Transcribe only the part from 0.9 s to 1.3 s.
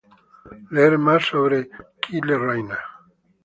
más